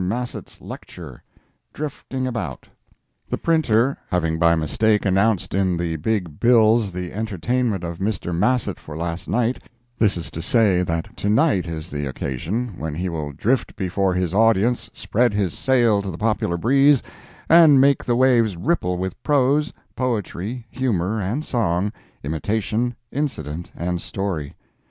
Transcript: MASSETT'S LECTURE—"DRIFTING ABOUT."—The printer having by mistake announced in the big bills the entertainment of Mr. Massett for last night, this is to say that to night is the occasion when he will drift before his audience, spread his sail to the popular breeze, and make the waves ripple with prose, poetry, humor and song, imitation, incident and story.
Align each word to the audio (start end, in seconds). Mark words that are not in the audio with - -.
MASSETT'S 0.09 0.61
LECTURE—"DRIFTING 0.61 2.25
ABOUT."—The 2.25 3.37
printer 3.37 3.99
having 4.09 4.39
by 4.39 4.55
mistake 4.55 5.05
announced 5.05 5.53
in 5.53 5.77
the 5.77 5.97
big 5.97 6.39
bills 6.39 6.91
the 6.91 7.13
entertainment 7.13 7.83
of 7.83 7.99
Mr. 7.99 8.35
Massett 8.35 8.79
for 8.79 8.97
last 8.97 9.27
night, 9.29 9.61
this 9.99 10.17
is 10.17 10.31
to 10.31 10.41
say 10.41 10.81
that 10.81 11.15
to 11.17 11.29
night 11.29 11.67
is 11.67 11.91
the 11.91 12.07
occasion 12.07 12.79
when 12.79 12.95
he 12.95 13.09
will 13.09 13.31
drift 13.31 13.75
before 13.75 14.15
his 14.15 14.33
audience, 14.33 14.89
spread 14.91 15.35
his 15.35 15.53
sail 15.53 16.01
to 16.01 16.09
the 16.09 16.17
popular 16.17 16.57
breeze, 16.57 17.03
and 17.47 17.79
make 17.79 18.03
the 18.03 18.15
waves 18.15 18.57
ripple 18.57 18.97
with 18.97 19.21
prose, 19.21 19.71
poetry, 19.95 20.65
humor 20.71 21.21
and 21.21 21.45
song, 21.45 21.93
imitation, 22.23 22.95
incident 23.13 23.69
and 23.75 24.01
story. 24.01 24.55